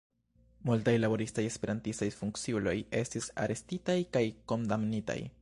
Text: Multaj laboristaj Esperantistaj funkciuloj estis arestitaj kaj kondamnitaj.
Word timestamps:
Multaj 0.69 0.93
laboristaj 1.01 1.43
Esperantistaj 1.49 2.07
funkciuloj 2.21 2.75
estis 3.03 3.29
arestitaj 3.45 3.97
kaj 4.19 4.27
kondamnitaj. 4.55 5.21